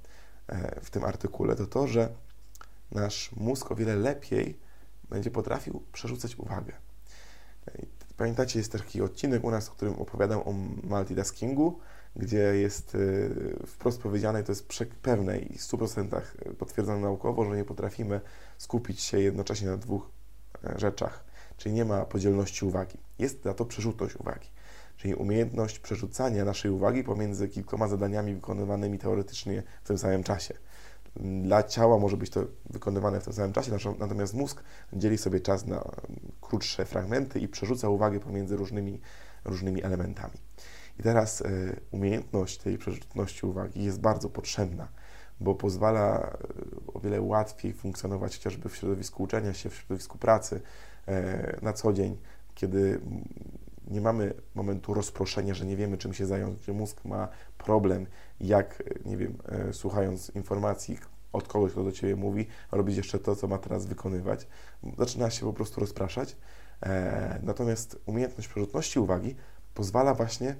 e, 0.47 0.81
w 0.81 0.89
tym 0.89 1.03
artykule, 1.03 1.55
to 1.55 1.67
to, 1.67 1.87
że 1.87 2.09
nasz 2.91 3.31
mózg 3.35 3.71
o 3.71 3.75
wiele 3.75 3.95
lepiej 3.95 4.59
będzie 5.09 5.31
potrafił 5.31 5.83
przerzucać 5.93 6.35
uwagę. 6.35 6.73
Pamiętacie, 8.17 8.59
jest 8.59 8.71
taki 8.71 9.01
odcinek 9.01 9.43
u 9.43 9.51
nas, 9.51 9.69
w 9.69 9.71
którym 9.71 9.93
opowiadam 9.93 10.39
o 10.39 10.51
multitaskingu, 10.83 11.79
gdzie 12.15 12.37
jest 12.37 12.95
y, 12.95 13.59
wprost 13.67 14.01
powiedziane, 14.01 14.43
to 14.43 14.51
jest 14.51 14.67
pewne 15.01 15.39
i 15.39 15.57
w 15.57 15.61
100% 15.61 16.21
potwierdzone 16.57 16.99
naukowo, 16.99 17.45
że 17.45 17.57
nie 17.57 17.65
potrafimy 17.65 18.21
skupić 18.57 19.01
się 19.01 19.19
jednocześnie 19.19 19.67
na 19.67 19.77
dwóch 19.77 20.09
e, 20.63 20.79
rzeczach, 20.79 21.23
czyli 21.57 21.75
nie 21.75 21.85
ma 21.85 22.05
podzielności 22.05 22.65
uwagi. 22.65 22.97
Jest 23.19 23.43
za 23.43 23.53
to 23.53 23.65
przerzutność 23.65 24.15
uwagi, 24.15 24.49
czyli 24.97 25.15
umiejętność 25.15 25.79
przerzucania 25.79 26.45
naszej 26.45 26.71
uwagi 26.71 27.03
pomiędzy 27.03 27.47
kilkoma 27.47 27.87
zadaniami 27.87 28.35
wykonywanymi 28.35 28.99
teoretycznie 28.99 29.63
w 29.83 29.87
tym 29.87 29.97
samym 29.97 30.23
czasie. 30.23 30.53
Dla 31.15 31.63
ciała 31.63 31.99
może 31.99 32.17
być 32.17 32.29
to 32.29 32.43
wykonywane 32.69 33.21
w 33.21 33.23
tym 33.23 33.33
samym 33.33 33.53
czasie, 33.53 33.71
natomiast 33.99 34.33
mózg 34.33 34.63
dzieli 34.93 35.17
sobie 35.17 35.39
czas 35.39 35.65
na 35.65 35.91
krótsze 36.41 36.85
fragmenty 36.85 37.39
i 37.39 37.47
przerzuca 37.47 37.89
uwagę 37.89 38.19
pomiędzy 38.19 38.55
różnymi, 38.55 39.01
różnymi 39.45 39.83
elementami. 39.83 40.33
I 40.99 41.03
teraz 41.03 41.41
y, 41.41 41.79
umiejętność 41.91 42.57
tej 42.57 42.77
przerzutności 42.77 43.45
uwagi 43.45 43.83
jest 43.83 43.99
bardzo 43.99 44.29
potrzebna, 44.29 44.87
bo 45.39 45.55
pozwala 45.55 46.37
y, 46.87 46.93
o 46.93 46.99
wiele 46.99 47.21
łatwiej 47.21 47.73
funkcjonować 47.73 48.37
chociażby 48.37 48.69
w 48.69 48.75
środowisku 48.75 49.23
uczenia 49.23 49.53
się, 49.53 49.69
w 49.69 49.75
środowisku 49.75 50.17
pracy 50.17 50.61
y, 51.07 51.11
na 51.61 51.73
co 51.73 51.93
dzień, 51.93 52.17
kiedy 52.55 53.01
nie 53.89 54.01
mamy 54.01 54.33
momentu 54.55 54.93
rozproszenia, 54.93 55.53
że 55.53 55.65
nie 55.65 55.75
wiemy 55.75 55.97
czym 55.97 56.13
się 56.13 56.25
zająć, 56.25 56.59
gdzie 56.59 56.73
mózg 56.73 57.05
ma 57.05 57.27
problem, 57.57 58.07
jak, 58.39 58.83
nie 59.05 59.17
wiem, 59.17 59.37
słuchając 59.71 60.29
informacji 60.29 60.99
od 61.33 61.47
kogoś, 61.47 61.71
kto 61.71 61.83
do 61.83 61.91
Ciebie 61.91 62.15
mówi, 62.15 62.47
robić 62.71 62.97
jeszcze 62.97 63.19
to, 63.19 63.35
co 63.35 63.47
ma 63.47 63.57
teraz 63.57 63.85
wykonywać. 63.85 64.47
Zaczyna 64.97 65.29
się 65.29 65.45
po 65.45 65.53
prostu 65.53 65.81
rozpraszać. 65.81 66.37
Natomiast 67.43 67.99
umiejętność 68.05 68.47
przerzutności 68.47 68.99
uwagi 68.99 69.35
pozwala 69.73 70.13
właśnie 70.13 70.55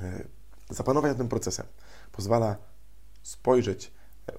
E, 0.00 0.24
zapanować 0.70 1.08
nad 1.08 1.18
tym 1.18 1.28
procesem. 1.28 1.66
Pozwala 2.12 2.56
spojrzeć, 3.22 3.86
e, 3.86 3.90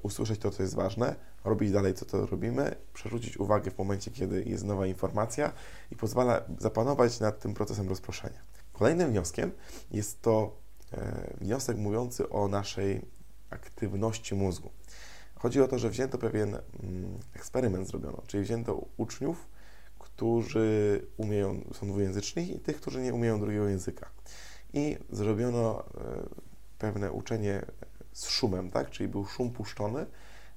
usłyszeć 0.02 0.40
to, 0.40 0.52
co 0.52 0.64
jest 0.64 0.76
ważne, 0.76 1.16
robić 1.44 1.72
dalej, 1.72 1.94
co 1.94 2.06
to 2.06 2.26
robimy, 2.26 2.76
przerzucić 2.94 3.38
uwagę 3.38 3.72
w 3.72 3.78
momencie, 3.78 4.12
kiedy 4.12 4.44
jest 4.44 4.64
nowa 4.64 4.88
informacja 4.88 5.52
i 5.92 5.96
pozwala 5.96 6.42
zapanować 6.58 7.20
nad 7.20 7.40
tym 7.40 7.54
procesem 7.54 7.90
rozproszenia. 7.90 8.40
Kolejnym 8.74 9.10
wnioskiem 9.10 9.52
jest 9.92 10.22
to 10.22 10.56
e, 10.94 11.34
wniosek 11.42 11.78
mówiący 11.78 12.30
o 12.30 12.48
naszej 12.48 13.02
aktywności 13.50 14.36
mózgu. 14.36 14.70
Chodzi 15.36 15.62
o 15.62 15.68
to, 15.68 15.80
że 15.80 15.90
wzięto 15.90 16.18
pewien 16.18 16.50
mm, 16.50 17.20
eksperyment 17.34 17.88
zrobiono, 17.88 18.22
czyli 18.28 18.44
wzięto 18.44 18.86
uczniów, 18.98 19.48
którzy 20.00 21.02
umieją, 21.18 21.62
są 21.74 21.88
dwujęzyczni 21.88 22.56
i 22.56 22.60
tych, 22.60 22.82
którzy 22.82 23.02
nie 23.02 23.14
umieją 23.14 23.40
drugiego 23.40 23.68
języka 23.68 24.10
i 24.74 24.98
zrobiono 25.10 25.84
e, 25.84 25.84
pewne 26.80 27.12
uczenie 27.12 27.66
z 28.12 28.30
szumem, 28.30 28.72
tak? 28.72 28.90
czyli 28.90 29.10
był 29.10 29.26
szum 29.26 29.52
puszczony 29.52 30.06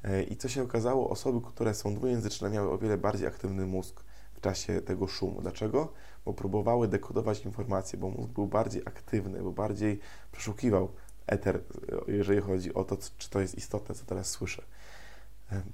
e, 0.04 0.22
i 0.22 0.36
co 0.36 0.48
się 0.48 0.62
okazało, 0.62 1.10
osoby, 1.10 1.48
które 1.48 1.74
są 1.74 1.94
dwujęzyczne 1.94 2.50
miały 2.50 2.70
o 2.70 2.78
wiele 2.78 2.98
bardziej 2.98 3.26
aktywny 3.26 3.66
mózg 3.66 4.04
w 4.34 4.40
czasie 4.40 4.80
tego 4.80 5.08
szumu. 5.08 5.42
Dlaczego? 5.42 5.92
Bo 6.24 6.32
próbowały 6.32 6.88
dekodować 6.88 7.44
informacje, 7.44 7.98
bo 7.98 8.10
mózg 8.10 8.30
był 8.30 8.46
bardziej 8.46 8.82
aktywny, 8.84 9.42
bo 9.42 9.52
bardziej 9.52 10.00
przeszukiwał 10.32 10.88
eter, 11.26 11.56
e, 11.56 12.12
jeżeli 12.12 12.40
chodzi 12.40 12.74
o 12.74 12.84
to, 12.84 12.96
czy 13.18 13.30
to 13.30 13.40
jest 13.40 13.54
istotne, 13.54 13.94
co 13.94 14.04
teraz 14.04 14.30
słyszę. 14.30 14.62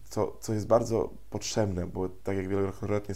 Co, 0.09 0.37
co 0.41 0.55
jest 0.55 0.67
bardzo 0.67 1.11
potrzebne, 1.31 1.87
bo 1.87 2.09
tak 2.09 2.37
jak 2.37 2.49
wielokrotnie 2.49 3.15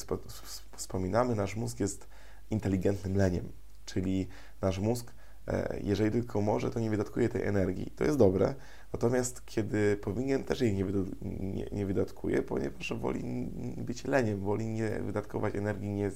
wspominamy, 0.76 1.35
nasz 1.35 1.57
mózg 1.57 1.81
jest 1.81 2.07
inteligentnym 2.50 3.16
leniem, 3.16 3.52
czyli 3.85 4.28
nasz 4.61 4.78
mózg, 4.78 5.11
e, 5.11 5.12
jeżeli 5.81 6.11
tylko 6.11 6.41
może, 6.41 6.71
to 6.71 6.81
nie 6.81 6.91
wydatkuje 6.91 7.29
tej 7.29 7.43
energii. 7.43 7.93
To 7.97 8.05
jest 8.05 8.19
dobre, 8.19 8.55
natomiast 8.93 9.47
kiedy 9.47 9.97
powinien, 9.97 10.45
też 10.45 10.61
jej 10.61 10.75
nie, 10.75 10.85
nie, 11.23 11.67
nie 11.73 11.87
wydatkuje, 11.87 12.43
ponieważ 12.43 12.93
woli 12.93 13.51
być 13.77 14.05
leniem, 14.05 14.41
woli 14.41 14.67
nie 14.67 14.91
wydatkować 14.91 15.55
energii, 15.55 15.89
nie 15.89 16.11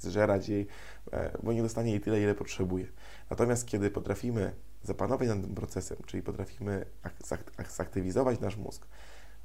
zżerać 0.00 0.48
jej, 0.48 0.66
e, 1.12 1.38
bo 1.42 1.52
nie 1.52 1.62
dostanie 1.62 1.90
jej 1.90 2.00
tyle, 2.00 2.20
ile 2.20 2.34
potrzebuje. 2.34 2.86
Natomiast 3.30 3.66
kiedy 3.66 3.90
potrafimy 3.90 4.52
zapanować 4.82 5.28
nad 5.28 5.40
tym 5.40 5.54
procesem, 5.54 5.96
czyli 6.06 6.22
potrafimy 6.22 6.84
zaktywizować 7.76 8.40
nasz 8.40 8.56
mózg, 8.56 8.86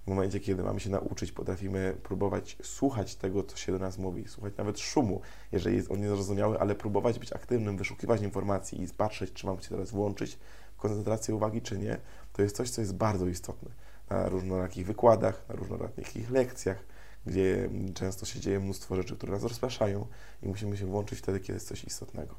w 0.06 0.08
momencie, 0.08 0.40
kiedy 0.40 0.64
mamy 0.64 0.80
się 0.80 0.90
nauczyć, 0.90 1.32
potrafimy 1.32 1.98
próbować 2.04 2.58
słuchać 2.64 3.16
tego, 3.16 3.44
co 3.44 3.58
się 3.58 3.72
do 3.72 3.80
nas 3.80 3.98
mówi, 3.98 4.28
słuchać 4.28 4.58
nawet 4.58 4.80
szumu, 4.80 5.22
jeżeli 5.52 5.76
jest 5.76 5.92
on 5.92 6.02
niezrozumiały, 6.02 6.60
ale 6.60 6.76
próbować 6.76 7.20
być 7.20 7.34
aktywnym, 7.34 7.78
wyszukiwać 7.78 8.22
informacji 8.22 8.84
i 8.84 8.88
patrzeć, 8.88 9.34
czy 9.34 9.46
mam 9.46 9.62
się 9.62 9.70
teraz 9.70 9.92
włączyć 9.92 10.38
w 10.76 10.80
koncentrację 10.80 11.36
uwagi, 11.36 11.62
czy 11.62 11.78
nie, 11.78 11.98
to 12.34 12.42
jest 12.42 12.56
coś, 12.56 12.70
co 12.70 12.82
jest 12.82 12.96
bardzo 12.96 13.28
istotne 13.28 13.70
na 14.10 14.30
różnorakich 14.30 14.86
wykładach, 14.86 15.46
na 15.50 15.56
różnorakich 15.56 16.32
lekcjach, 16.32 16.84
gdzie 17.26 17.70
często 17.94 18.26
się 18.26 18.40
dzieje 18.40 18.60
mnóstwo 18.60 18.96
rzeczy, 18.96 19.16
które 19.16 19.34
nas 19.34 19.44
rozpraszają 19.44 20.08
i 20.44 20.48
musimy 20.48 20.78
się 20.78 20.86
włączyć 20.86 21.20
wtedy, 21.20 21.40
kiedy 21.40 21.54
jest 21.54 21.68
coś 21.68 21.84
istotnego. 21.84 22.36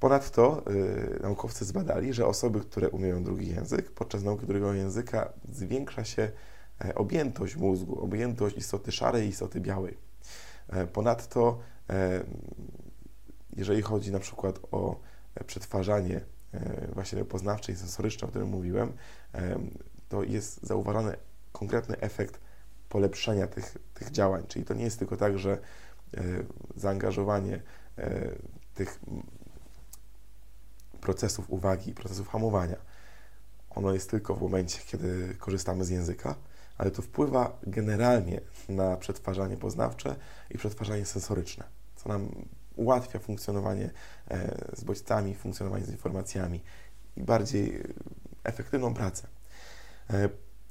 Ponadto 0.00 0.62
yy, 0.66 1.18
naukowcy 1.22 1.64
zbadali, 1.64 2.12
że 2.12 2.26
osoby, 2.26 2.60
które 2.60 2.90
umieją 2.90 3.22
drugi 3.22 3.48
język, 3.48 3.90
podczas 3.90 4.22
nauki 4.22 4.46
drugiego 4.46 4.74
języka 4.74 5.32
zwiększa 5.52 6.04
się 6.04 6.30
objętość 6.94 7.56
mózgu, 7.56 8.00
objętość 8.00 8.56
istoty 8.56 8.92
szarej 8.92 9.26
i 9.26 9.28
istoty 9.28 9.60
białej. 9.60 9.98
E, 10.68 10.86
ponadto, 10.86 11.58
e, 11.90 12.24
jeżeli 13.56 13.82
chodzi 13.82 14.12
na 14.12 14.18
przykład 14.18 14.58
o 14.72 15.00
przetwarzanie 15.46 16.20
właśnie 16.92 17.24
poznawcze 17.24 17.72
i 17.72 17.76
sensoryczne, 17.76 18.28
o 18.28 18.30
którym 18.30 18.48
mówiłem, 18.48 18.92
to 20.08 20.22
jest 20.22 20.62
zauważany 20.62 21.16
konkretny 21.52 22.00
efekt 22.00 22.40
polepszenia 22.88 23.46
tych, 23.46 23.76
tych 23.94 24.10
działań. 24.10 24.44
Czyli 24.48 24.64
to 24.64 24.74
nie 24.74 24.84
jest 24.84 24.98
tylko 24.98 25.16
tak, 25.16 25.38
że 25.38 25.58
zaangażowanie 26.76 27.62
tych 28.74 29.00
procesów 31.00 31.50
uwagi, 31.50 31.94
procesów 31.94 32.28
hamowania, 32.28 32.76
ono 33.70 33.92
jest 33.92 34.10
tylko 34.10 34.34
w 34.34 34.42
momencie, 34.42 34.80
kiedy 34.86 35.34
korzystamy 35.38 35.84
z 35.84 35.90
języka, 35.90 36.34
ale 36.80 36.90
to 36.90 37.02
wpływa 37.02 37.58
generalnie 37.62 38.40
na 38.68 38.96
przetwarzanie 38.96 39.56
poznawcze 39.56 40.16
i 40.50 40.58
przetwarzanie 40.58 41.06
sensoryczne, 41.06 41.64
co 41.96 42.08
nam 42.08 42.28
ułatwia 42.76 43.18
funkcjonowanie 43.18 43.90
e, 44.30 44.66
z 44.76 44.84
bodźcami, 44.84 45.34
funkcjonowanie 45.34 45.84
z 45.84 45.90
informacjami 45.90 46.60
i 47.16 47.22
bardziej 47.22 47.82
efektywną 48.44 48.94
pracę. 48.94 49.28
E, 50.10 50.28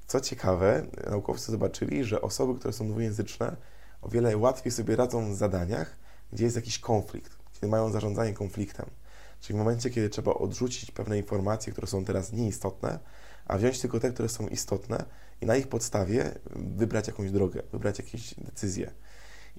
co 0.07 0.19
ciekawe, 0.21 0.85
naukowcy 1.09 1.51
zobaczyli, 1.51 2.03
że 2.03 2.21
osoby, 2.21 2.59
które 2.59 2.73
są 2.73 2.87
dwujęzyczne, 2.87 3.55
o 4.01 4.09
wiele 4.09 4.37
łatwiej 4.37 4.71
sobie 4.71 4.95
radzą 4.95 5.33
w 5.33 5.35
zadaniach, 5.35 5.95
gdzie 6.33 6.43
jest 6.43 6.55
jakiś 6.55 6.79
konflikt, 6.79 7.37
kiedy 7.53 7.67
mają 7.67 7.91
zarządzanie 7.91 8.33
konfliktem. 8.33 8.85
Czyli 9.41 9.57
w 9.57 9.59
momencie, 9.59 9.89
kiedy 9.89 10.09
trzeba 10.09 10.33
odrzucić 10.33 10.91
pewne 10.91 11.17
informacje, 11.17 11.73
które 11.73 11.87
są 11.87 12.05
teraz 12.05 12.33
nieistotne, 12.33 12.99
a 13.45 13.57
wziąć 13.57 13.79
tylko 13.79 13.99
te, 13.99 14.11
które 14.11 14.29
są 14.29 14.47
istotne 14.47 15.05
i 15.41 15.45
na 15.45 15.55
ich 15.55 15.67
podstawie 15.67 16.31
wybrać 16.55 17.07
jakąś 17.07 17.31
drogę, 17.31 17.63
wybrać 17.71 17.99
jakieś 17.99 18.33
decyzje. 18.33 18.91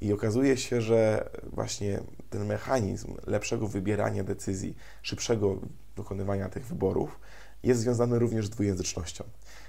I 0.00 0.12
okazuje 0.12 0.56
się, 0.56 0.80
że 0.80 1.30
właśnie 1.52 2.00
ten 2.30 2.46
mechanizm 2.46 3.14
lepszego 3.26 3.68
wybierania 3.68 4.25
decyzji, 4.25 4.76
szybszego 5.02 5.60
dokonywania 5.96 6.49
tych 6.49 6.66
wyborów 6.66 7.20
jest 7.62 7.80
związany 7.80 8.18
również 8.18 8.46
z 8.46 8.50
dwujęzycznością. 8.50 9.25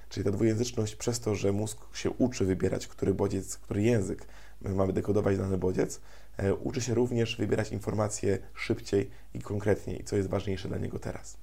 Czyli 0.09 0.23
ta 0.23 0.31
dwujęzyczność 0.31 0.95
przez 0.95 1.19
to, 1.19 1.35
że 1.35 1.51
mózg 1.51 1.77
się 1.93 2.09
uczy 2.09 2.45
wybierać, 2.45 2.87
który 2.87 3.13
bodziec, 3.13 3.57
który 3.57 3.81
język 3.81 4.27
mamy 4.61 4.93
dekodować 4.93 5.37
dany 5.37 5.57
bodziec, 5.57 6.01
e, 6.37 6.53
uczy 6.55 6.81
się 6.81 6.93
również 6.93 7.37
wybierać 7.37 7.71
informacje 7.71 8.39
szybciej 8.53 9.09
i 9.33 9.41
konkretniej, 9.41 10.03
co 10.03 10.15
jest 10.15 10.29
ważniejsze 10.29 10.67
dla 10.67 10.77
niego 10.77 10.99
teraz. 10.99 11.37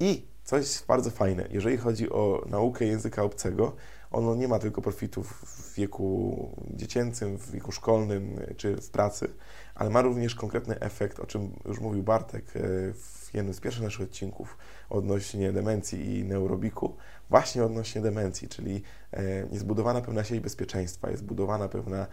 I 0.00 0.26
coś 0.46 0.82
bardzo 0.88 1.10
fajne, 1.10 1.48
jeżeli 1.50 1.76
chodzi 1.76 2.10
o 2.10 2.44
naukę 2.48 2.84
języka 2.84 3.22
obcego, 3.22 3.72
ono 4.10 4.34
nie 4.34 4.48
ma 4.48 4.58
tylko 4.58 4.82
profitów 4.82 5.32
w 5.32 5.74
wieku 5.74 6.50
dziecięcym, 6.70 7.38
w 7.38 7.50
wieku 7.50 7.72
szkolnym 7.72 8.40
czy 8.56 8.76
w 8.76 8.90
pracy, 8.90 9.28
ale 9.74 9.90
ma 9.90 10.02
również 10.02 10.34
konkretny 10.34 10.80
efekt, 10.80 11.20
o 11.20 11.26
czym 11.26 11.52
już 11.64 11.80
mówił 11.80 12.02
Bartek 12.02 12.44
e, 12.44 12.60
w 12.92 13.30
jednym 13.34 13.54
z 13.54 13.60
pierwszych 13.60 13.82
naszych 13.82 14.00
odcinków 14.02 14.58
odnośnie 14.90 15.52
demencji 15.52 16.18
i 16.18 16.24
neurobiku, 16.24 16.96
właśnie 17.30 17.64
odnośnie 17.64 18.00
demencji, 18.00 18.48
czyli 18.48 18.82
e, 19.12 19.22
jest 19.38 19.58
zbudowana 19.58 20.00
pewna 20.00 20.24
sieć 20.24 20.40
bezpieczeństwa, 20.40 21.10
jest 21.10 21.22
zbudowana 21.22 21.68
pewna 21.68 22.06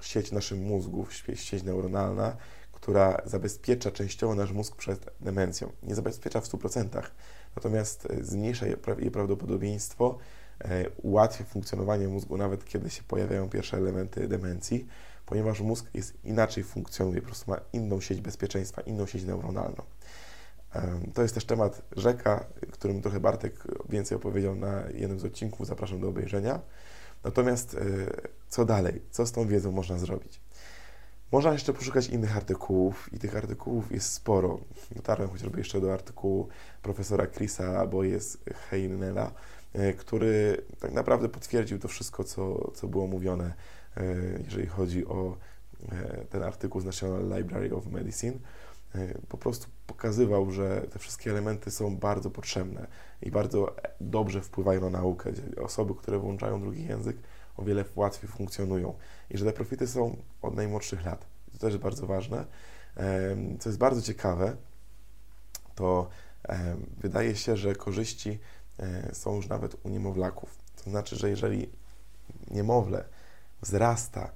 sieć 0.00 0.32
naszych 0.32 0.60
mózgów, 0.60 1.14
sieć 1.34 1.62
neuronalna, 1.62 2.36
która 2.82 3.22
zabezpiecza 3.24 3.90
częściowo 3.90 4.34
nasz 4.34 4.52
mózg 4.52 4.76
przed 4.76 5.10
demencją. 5.20 5.72
Nie 5.82 5.94
zabezpiecza 5.94 6.40
w 6.40 6.48
100%, 6.48 7.02
natomiast 7.56 8.08
e, 8.10 8.24
zmniejsza 8.24 8.66
jej 8.66 8.76
prawdopodobieństwo, 9.12 10.18
e, 10.58 10.90
ułatwia 10.90 11.44
funkcjonowanie 11.44 12.08
mózgu 12.08 12.36
nawet 12.36 12.64
kiedy 12.64 12.90
się 12.90 13.02
pojawiają 13.02 13.48
pierwsze 13.48 13.76
elementy 13.76 14.28
demencji, 14.28 14.86
ponieważ 15.26 15.60
mózg 15.60 15.86
jest 15.94 16.24
inaczej 16.24 16.64
funkcjonuje, 16.64 17.20
po 17.20 17.26
prostu 17.26 17.50
ma 17.50 17.60
inną 17.72 18.00
sieć 18.00 18.20
bezpieczeństwa, 18.20 18.82
inną 18.82 19.06
sieć 19.06 19.24
neuronalną. 19.24 19.82
To 21.14 21.22
jest 21.22 21.34
też 21.34 21.44
temat 21.44 21.82
rzeka, 21.96 22.44
którym 22.72 23.02
trochę 23.02 23.20
Bartek 23.20 23.54
więcej 23.88 24.16
opowiedział 24.16 24.54
na 24.54 24.82
jednym 24.94 25.20
z 25.20 25.24
odcinków, 25.24 25.66
zapraszam 25.66 26.00
do 26.00 26.08
obejrzenia. 26.08 26.60
Natomiast 27.24 27.74
e, 27.74 27.78
co 28.48 28.64
dalej? 28.64 29.02
Co 29.10 29.26
z 29.26 29.32
tą 29.32 29.48
wiedzą 29.48 29.72
można 29.72 29.98
zrobić? 29.98 30.40
Można 31.32 31.52
jeszcze 31.52 31.72
poszukać 31.72 32.08
innych 32.08 32.36
artykułów 32.36 33.12
i 33.12 33.18
tych 33.18 33.36
artykułów 33.36 33.92
jest 33.92 34.12
sporo. 34.12 34.58
Dotarłem 34.96 35.30
chociażby 35.30 35.58
jeszcze 35.58 35.80
do 35.80 35.92
artykułu 35.92 36.48
profesora 36.82 37.26
Chrisa 37.26 37.78
albo 37.78 38.04
jest 38.04 38.44
Heinela, 38.70 39.32
e, 39.72 39.92
który 39.92 40.62
tak 40.80 40.92
naprawdę 40.92 41.28
potwierdził 41.28 41.78
to 41.78 41.88
wszystko, 41.88 42.24
co, 42.24 42.70
co 42.74 42.88
było 42.88 43.06
mówione, 43.06 43.54
e, 43.96 44.02
jeżeli 44.44 44.66
chodzi 44.66 45.06
o 45.06 45.36
ten 46.30 46.42
artykuł 46.42 46.80
z 46.80 46.84
National 46.84 47.38
Library 47.38 47.74
of 47.74 47.86
Medicine. 47.86 48.38
Po 49.28 49.38
prostu 49.38 49.66
pokazywał, 49.86 50.50
że 50.50 50.86
te 50.92 50.98
wszystkie 50.98 51.30
elementy 51.30 51.70
są 51.70 51.96
bardzo 51.96 52.30
potrzebne 52.30 52.86
i 53.22 53.30
bardzo 53.30 53.76
dobrze 54.00 54.40
wpływają 54.40 54.80
na 54.80 54.90
naukę. 54.90 55.32
Osoby, 55.62 55.94
które 55.94 56.18
włączają 56.18 56.60
drugi 56.60 56.86
język, 56.86 57.16
o 57.56 57.62
wiele 57.62 57.84
łatwiej 57.96 58.30
funkcjonują 58.30 58.94
i 59.30 59.38
że 59.38 59.44
te 59.44 59.52
profity 59.52 59.88
są 59.88 60.16
od 60.42 60.54
najmłodszych 60.54 61.04
lat. 61.04 61.26
To 61.52 61.58
też 61.58 61.78
bardzo 61.78 62.06
ważne. 62.06 62.44
Co 63.60 63.68
jest 63.68 63.78
bardzo 63.78 64.02
ciekawe, 64.02 64.56
to 65.74 66.08
wydaje 66.98 67.36
się, 67.36 67.56
że 67.56 67.74
korzyści 67.74 68.38
e, 68.78 69.14
są 69.14 69.36
już 69.36 69.48
nawet 69.48 69.76
u 69.82 69.88
niemowlaków. 69.88 70.58
To 70.84 70.90
znaczy, 70.90 71.16
że 71.16 71.30
jeżeli 71.30 71.70
niemowlę 72.50 73.04
wzrasta 73.62 74.22
e, 74.22 74.30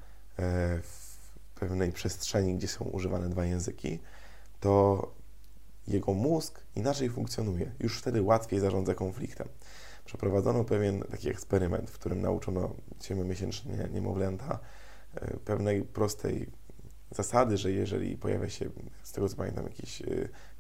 w 0.83 1.19
pewnej 1.55 1.93
przestrzeni, 1.93 2.55
gdzie 2.55 2.69
są 2.69 2.85
używane 2.85 3.29
dwa 3.29 3.45
języki, 3.45 3.99
to 4.61 5.03
jego 5.89 6.15
mózg 6.15 6.61
inaczej 6.77 7.11
funkcjonuje. 7.11 7.73
Już 7.81 7.99
wtedy 7.99 8.23
łatwiej 8.23 8.61
zarządza 8.61 8.95
konfliktem. 8.95 9.49
Przeprowadzono 10.07 10.65
pewien 10.65 11.01
taki 11.01 11.29
eksperyment, 11.29 11.91
w 11.91 11.99
którym 11.99 12.21
nauczono 12.21 12.75
siedmiomiesięcznie 13.01 13.89
niemowlęta 13.93 14.59
e, 15.15 15.37
pewnej 15.37 15.83
prostej 15.83 16.51
zasady, 17.11 17.57
że 17.57 17.73
jeżeli 17.73 18.17
pojawia 18.17 18.49
się, 18.49 18.71
z 19.03 19.13
tego 19.13 19.29
co 19.29 19.37
pamiętam, 19.37 19.65
jakiś 19.65 20.03
e, 20.03 20.07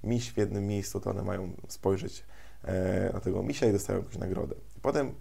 miś 0.05 0.33
w 0.33 0.37
jednym 0.37 0.67
miejscu, 0.67 1.00
to 1.00 1.11
one 1.11 1.23
mają 1.23 1.53
spojrzeć 1.69 2.25
e, 2.65 3.11
na 3.12 3.21
tego 3.21 3.43
misia 3.43 3.67
i 3.67 3.73
dostają 3.73 3.99
jakąś 3.99 4.19
nagrodę. 4.19 4.55
Potem 4.83 5.15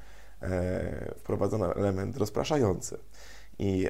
wprowadzono 1.18 1.76
element 1.76 2.18
rozpraszający 2.18 2.98
i 3.60 3.88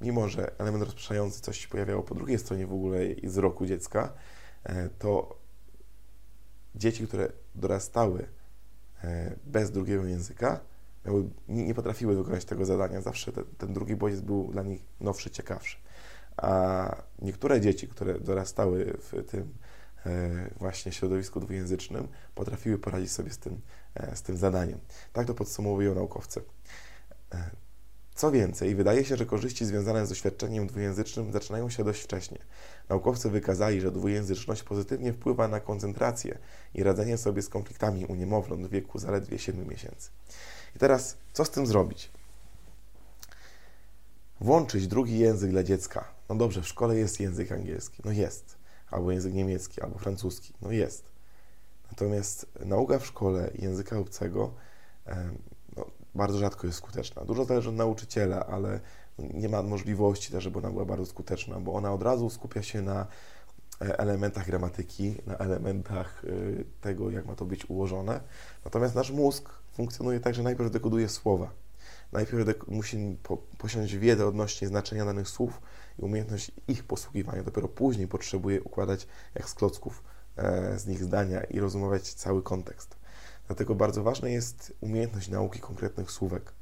mimo, 0.00 0.28
że 0.28 0.58
element 0.58 0.84
rozpraszający 0.84 1.40
coś 1.40 1.58
się 1.58 1.68
pojawiało 1.68 2.02
po 2.02 2.14
drugiej 2.14 2.38
stronie 2.38 2.66
w 2.66 2.72
ogóle 2.72 2.98
z 3.24 3.36
roku 3.36 3.66
dziecka, 3.66 4.12
to 4.98 5.38
dzieci, 6.74 7.08
które 7.08 7.28
dorastały 7.54 8.28
bez 9.44 9.70
drugiego 9.70 10.04
języka, 10.04 10.60
miały, 11.06 11.30
nie, 11.48 11.74
potrafiły 11.74 12.16
wykonać 12.16 12.44
tego 12.44 12.64
zadania. 12.64 13.00
Zawsze 13.00 13.32
te, 13.32 13.44
ten 13.58 13.72
drugi 13.72 13.96
bodziec 13.96 14.20
był 14.20 14.52
dla 14.52 14.62
nich 14.62 14.82
nowszy, 15.00 15.30
ciekawszy. 15.30 15.76
A 16.36 16.96
niektóre 17.18 17.60
dzieci, 17.60 17.88
które 17.88 18.20
dorastały 18.20 18.98
w 18.98 19.30
tym 19.30 19.54
e, 20.06 20.50
właśnie 20.58 20.92
środowisku 20.92 21.40
dwujęzycznym, 21.40 22.08
potrafiły 22.34 22.78
poradzić 22.78 23.12
sobie 23.12 23.30
z 23.30 23.38
tym, 23.38 23.60
z 24.14 24.22
tym 24.22 24.36
zadaniem. 24.36 24.78
Tak 25.12 25.26
to 25.26 25.34
podsumowują 25.34 25.94
naukowcy. 25.94 26.42
Co 28.22 28.30
więcej, 28.30 28.74
wydaje 28.74 29.04
się, 29.04 29.16
że 29.16 29.26
korzyści 29.26 29.64
związane 29.64 30.06
z 30.06 30.08
doświadczeniem 30.08 30.66
dwujęzycznym 30.66 31.32
zaczynają 31.32 31.70
się 31.70 31.84
dość 31.84 32.02
wcześnie. 32.02 32.38
Naukowcy 32.88 33.30
wykazali, 33.30 33.80
że 33.80 33.92
dwujęzyczność 33.92 34.62
pozytywnie 34.62 35.12
wpływa 35.12 35.48
na 35.48 35.60
koncentrację 35.60 36.38
i 36.74 36.82
radzenie 36.82 37.18
sobie 37.18 37.42
z 37.42 37.48
konfliktami 37.48 38.06
u 38.06 38.14
niemowląt 38.14 38.66
w 38.66 38.70
wieku 38.70 38.98
zaledwie 38.98 39.38
7 39.38 39.68
miesięcy. 39.68 40.10
I 40.76 40.78
teraz, 40.78 41.16
co 41.32 41.44
z 41.44 41.50
tym 41.50 41.66
zrobić? 41.66 42.10
Włączyć 44.40 44.86
drugi 44.86 45.18
język 45.18 45.50
dla 45.50 45.62
dziecka. 45.62 46.04
No 46.28 46.34
dobrze, 46.34 46.62
w 46.62 46.68
szkole 46.68 46.96
jest 46.96 47.20
język 47.20 47.52
angielski. 47.52 48.02
No 48.04 48.12
jest. 48.12 48.56
Albo 48.90 49.12
język 49.12 49.34
niemiecki, 49.34 49.80
albo 49.80 49.98
francuski. 49.98 50.52
No 50.60 50.72
jest. 50.72 51.04
Natomiast 51.90 52.46
nauka 52.64 52.98
w 52.98 53.06
szkole 53.06 53.50
języka 53.54 53.98
obcego 53.98 54.54
bardzo 56.14 56.38
rzadko 56.38 56.66
jest 56.66 56.78
skuteczna. 56.78 57.24
Dużo 57.24 57.44
zależy 57.44 57.68
od 57.68 57.74
nauczyciela, 57.74 58.46
ale 58.46 58.80
nie 59.18 59.48
ma 59.48 59.62
możliwości 59.62 60.32
też, 60.32 60.44
żeby 60.44 60.58
ona 60.58 60.70
była 60.70 60.84
bardzo 60.84 61.06
skuteczna, 61.06 61.60
bo 61.60 61.72
ona 61.72 61.92
od 61.92 62.02
razu 62.02 62.30
skupia 62.30 62.62
się 62.62 62.82
na 62.82 63.06
e, 63.80 63.98
elementach 63.98 64.46
gramatyki, 64.46 65.14
na 65.26 65.36
elementach 65.36 66.24
e, 66.24 66.64
tego, 66.80 67.10
jak 67.10 67.26
ma 67.26 67.34
to 67.34 67.44
być 67.44 67.70
ułożone. 67.70 68.20
Natomiast 68.64 68.94
nasz 68.94 69.10
mózg 69.10 69.50
funkcjonuje 69.72 70.20
tak, 70.20 70.34
że 70.34 70.42
najpierw 70.42 70.70
dekoduje 70.70 71.08
słowa. 71.08 71.50
Najpierw 72.12 72.68
musi 72.68 73.16
po 73.22 73.36
posiąść 73.36 73.96
wiedzę 73.96 74.26
odnośnie 74.26 74.68
znaczenia 74.68 75.04
danych 75.04 75.28
słów 75.28 75.60
i 75.98 76.02
umiejętność 76.02 76.50
ich 76.68 76.84
posługiwania. 76.84 77.42
Dopiero 77.42 77.68
później 77.68 78.08
potrzebuje 78.08 78.62
układać 78.62 79.06
jak 79.34 79.48
z 79.48 79.54
klocków 79.54 80.02
e, 80.36 80.78
z 80.78 80.86
nich 80.86 81.04
zdania 81.04 81.44
i 81.44 81.60
rozumować 81.60 82.14
cały 82.14 82.42
kontekst. 82.42 83.01
Dlatego 83.46 83.74
bardzo 83.74 84.02
ważna 84.02 84.28
jest 84.28 84.72
umiejętność 84.80 85.28
nauki 85.28 85.60
konkretnych 85.60 86.10
słówek. 86.10 86.52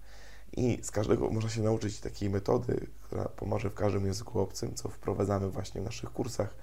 I 0.56 0.78
z 0.82 0.90
każdego 0.90 1.30
można 1.30 1.50
się 1.50 1.62
nauczyć 1.62 2.00
takiej 2.00 2.30
metody, 2.30 2.86
która 3.02 3.24
pomoże 3.24 3.70
w 3.70 3.74
każdym 3.74 4.06
języku 4.06 4.40
obcym, 4.40 4.74
co 4.74 4.88
wprowadzamy 4.88 5.50
właśnie 5.50 5.80
w 5.80 5.84
naszych 5.84 6.12
kursach, 6.12 6.54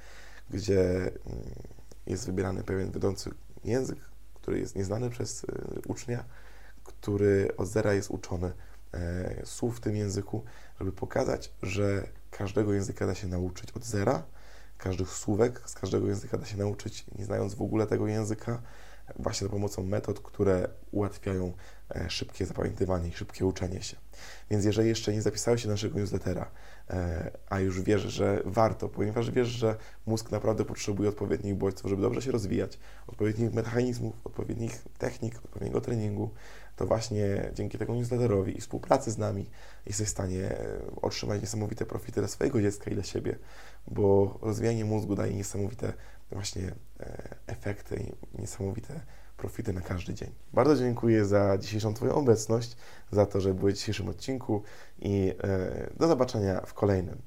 gdzie 0.49 0.81
mm, 0.99 1.11
jest 2.07 2.25
wybierany 2.25 2.63
pewien 2.63 2.91
wiodący 2.91 3.31
język, 3.63 3.99
który 4.33 4.59
jest 4.59 4.75
nieznany 4.75 5.09
przez 5.09 5.43
y, 5.43 5.47
ucznia, 5.87 6.23
który 6.83 7.57
od 7.57 7.67
zera 7.67 7.93
jest 7.93 8.11
uczony 8.11 8.51
e, 8.93 9.41
słów 9.45 9.77
w 9.77 9.79
tym 9.79 9.95
języku, 9.95 10.43
żeby 10.79 10.91
pokazać, 10.91 11.53
że 11.61 12.07
każdego 12.31 12.73
języka 12.73 13.07
da 13.07 13.15
się 13.15 13.27
nauczyć 13.27 13.71
od 13.71 13.85
zera, 13.85 14.23
każdych 14.77 15.09
słówek 15.09 15.61
z 15.65 15.73
każdego 15.73 16.07
języka 16.07 16.37
da 16.37 16.45
się 16.45 16.57
nauczyć, 16.57 17.05
nie 17.17 17.25
znając 17.25 17.53
w 17.53 17.61
ogóle 17.61 17.87
tego 17.87 18.07
języka, 18.07 18.61
właśnie 19.15 19.47
za 19.47 19.51
pomocą 19.51 19.83
metod, 19.83 20.19
które 20.19 20.69
ułatwiają 20.91 21.53
e, 21.95 22.09
szybkie 22.09 22.45
zapamiętywanie 22.45 23.09
i 23.09 23.11
szybkie 23.11 23.45
uczenie 23.45 23.81
się. 23.81 23.97
Więc 24.49 24.65
jeżeli 24.65 24.89
jeszcze 24.89 25.13
nie 25.13 25.21
zapisałeś 25.21 25.61
się 25.61 25.67
do 25.67 25.73
naszego 25.73 25.99
newslettera, 25.99 26.51
e, 26.89 27.31
a 27.49 27.59
już 27.59 27.81
wiesz, 27.81 28.01
że 28.01 28.41
warto, 28.45 28.89
ponieważ 28.89 29.31
wiesz, 29.31 29.47
że 29.47 29.75
mózg 30.05 30.31
naprawdę 30.31 30.65
potrzebuje 30.65 31.09
odpowiednich 31.09 31.55
bodźców, 31.55 31.89
żeby 31.89 32.01
dobrze 32.01 32.21
się 32.21 32.31
rozwijać, 32.31 32.79
odpowiednich 33.07 33.53
mechanizmów, 33.53 34.15
odpowiednich 34.23 34.83
technik, 34.97 35.35
odpowiedniego 35.45 35.81
treningu, 35.81 36.29
to 36.75 36.85
właśnie 36.85 37.51
dzięki 37.53 37.77
temu 37.77 37.95
newsletterowi 37.95 38.57
i 38.57 38.61
współpracy 38.61 39.11
z 39.11 39.17
nami 39.17 39.49
jesteś 39.85 40.07
w 40.07 40.11
stanie 40.11 40.43
e, 40.43 40.79
otrzymać 41.01 41.41
niesamowite 41.41 41.85
profity 41.85 42.21
dla 42.21 42.27
swojego 42.27 42.61
dziecka 42.61 42.91
i 42.91 42.93
dla 42.93 43.03
siebie, 43.03 43.37
bo 43.87 44.37
rozwijanie 44.41 44.85
mózgu 44.85 45.15
daje 45.15 45.33
niesamowite 45.33 45.93
właśnie 46.31 46.75
e, 46.99 47.35
efekty 47.47 48.13
i 48.35 48.41
niesamowite 48.41 49.01
profity 49.37 49.73
na 49.73 49.81
każdy 49.81 50.13
dzień. 50.13 50.31
Bardzo 50.53 50.75
dziękuję 50.75 51.25
za 51.25 51.57
dzisiejszą 51.57 51.93
Twoją 51.93 52.13
obecność, 52.13 52.77
za 53.11 53.25
to, 53.25 53.41
że 53.41 53.53
byłeś 53.53 53.73
w 53.75 53.77
dzisiejszym 53.77 54.09
odcinku 54.09 54.63
i 54.99 55.33
do 55.97 56.07
zobaczenia 56.07 56.61
w 56.61 56.73
kolejnym. 56.73 57.21